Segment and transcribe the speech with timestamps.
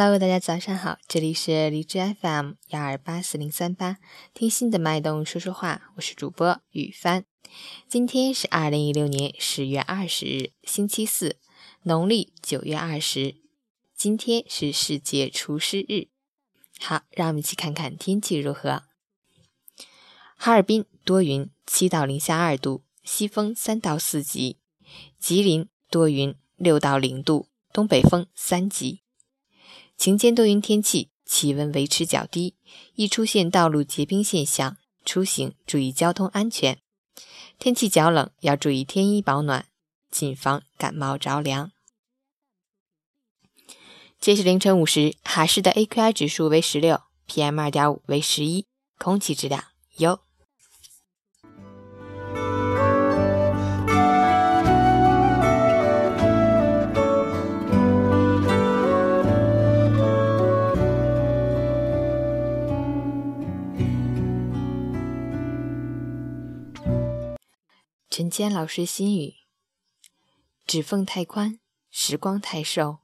[0.00, 3.96] Hello，大家早上好，这里是荔枝 FM 幺二八四零三八，
[4.32, 7.24] 听心的脉动说说话，我是主播雨帆。
[7.88, 11.40] 今天是二零一六年十月二十日，星期四，
[11.82, 13.34] 农历九月二十。
[13.96, 16.06] 今天是世界厨师日。
[16.78, 18.84] 好，让我们一起看看天气如何。
[20.36, 24.58] 哈尔滨多云，七到零下二度，西风三到四级；
[25.18, 29.00] 吉林多云，六到零度，东北风三级。
[29.98, 32.54] 晴间多云天气，气温维持较低，
[32.94, 36.78] 易出现道路结冰现象，出行注意交通安全。
[37.58, 39.66] 天气较冷，要注意添衣保暖，
[40.08, 41.72] 谨防感冒着凉。
[44.20, 48.66] 截止凌晨五时，哈市的 AQI 指数为十六，PM 二点五为十一，
[48.98, 49.64] 空气质量
[49.96, 50.20] 优。
[68.18, 69.36] 陈坚老师心语：
[70.66, 72.98] 指缝太宽，时光太瘦，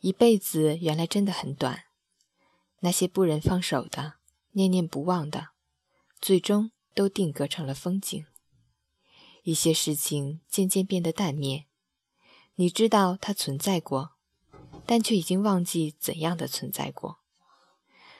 [0.00, 1.84] 一辈子原来真的很短。
[2.80, 4.16] 那些不忍放手的、
[4.50, 5.52] 念念不忘的，
[6.20, 8.26] 最终都定格成了风景。
[9.42, 11.64] 一些事情渐渐变得淡灭，
[12.56, 14.16] 你知道它存在过，
[14.84, 17.20] 但却已经忘记怎样的存在过。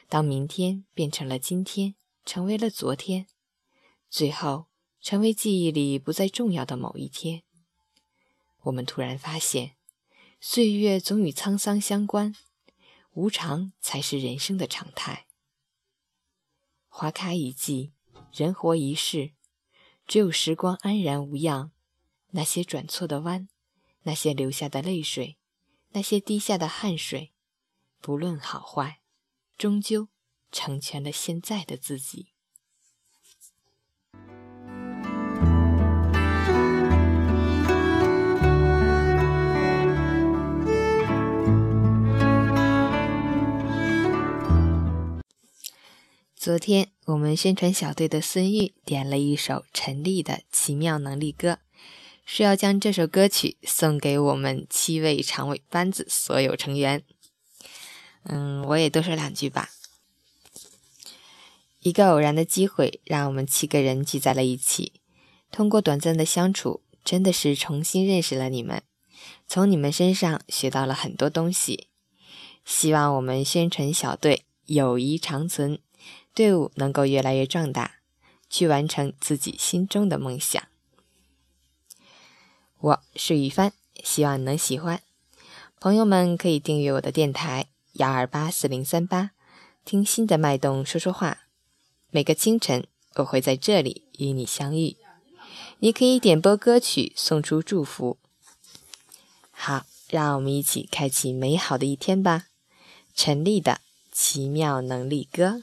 [0.08, 3.26] 当明天变成了今天，成为了昨天，
[4.08, 4.68] 最后。
[5.06, 7.44] 成为记忆里不再重要的某一天，
[8.62, 9.76] 我们突然发现，
[10.40, 12.34] 岁月总与沧桑相关，
[13.12, 15.28] 无常才是人生的常态。
[16.88, 17.92] 花开一季，
[18.32, 19.30] 人活一世，
[20.08, 21.70] 只有时光安然无恙，
[22.30, 23.48] 那些转错的弯，
[24.02, 25.38] 那些流下的泪水，
[25.90, 27.32] 那些滴下的汗水，
[28.00, 29.02] 不论好坏，
[29.56, 30.08] 终究
[30.50, 32.32] 成全了现在的自己。
[46.46, 51.54] 昨天我们宣传小队的孙玉点了一首陈粒的《奇妙能力歌》，
[52.24, 57.02] 说要将这首歌曲送给我们七位常委班子所有成员。
[58.22, 59.70] 嗯，我也多说两句吧。
[61.80, 65.00] 一个偶然的机会，让我们七个人聚在了一起。
[65.50, 68.84] 通过短暂的相处，真的是重新认识了你们，
[69.48, 71.88] 从你们身上学到了很多东西。
[72.64, 75.80] 希望我们宣传小队友谊长存。
[76.36, 77.92] 队伍能够越来越壮大，
[78.50, 80.62] 去完成自己心中的梦想。
[82.76, 83.72] 我是雨帆，
[84.04, 85.00] 希望你能喜欢。
[85.80, 89.30] 朋友们可以订阅我的电台幺二八四零三八，
[89.82, 91.38] 听心的脉动说说话。
[92.10, 94.98] 每个清晨，我会在这里与你相遇。
[95.78, 98.18] 你可以点播歌曲，送出祝福。
[99.50, 102.48] 好，让我们一起开启美好的一天吧。
[103.14, 103.80] 陈丽的
[104.12, 105.62] 奇妙能力歌。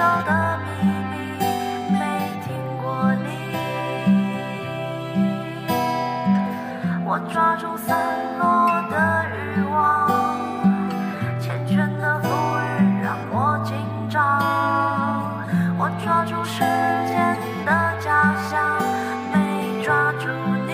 [0.00, 1.44] 道的秘密
[1.92, 2.00] 没
[2.42, 3.28] 听过你
[7.04, 7.98] 我抓住散
[8.38, 10.08] 落的欲望
[11.38, 12.26] 缱绻的馥
[12.64, 13.76] 郁让我紧
[14.08, 14.16] 张
[15.78, 16.60] 我抓住时
[17.06, 17.36] 间
[17.66, 17.70] 的
[18.00, 18.80] 假象
[19.30, 20.28] 没抓住
[20.66, 20.72] 你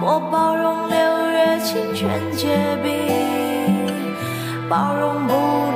[0.00, 3.47] 我包容六月清泉结冰
[4.68, 5.32] 包容不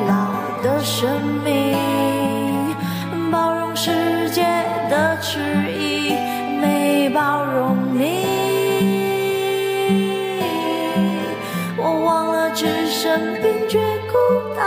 [0.07, 1.09] 老的生
[1.43, 1.75] 命，
[3.31, 4.43] 包容世界
[4.91, 5.41] 的迟
[5.73, 6.15] 疑，
[6.61, 8.27] 没包容你。
[11.79, 14.15] 我忘了置身冰绝孤
[14.55, 14.63] 岛，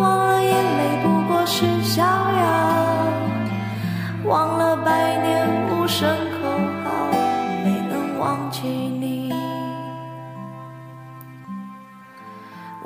[0.00, 2.08] 忘了眼泪不过是逍遥，
[4.24, 6.08] 忘了百年无声
[6.40, 6.48] 口
[6.82, 6.88] 号，
[7.62, 8.87] 没能忘记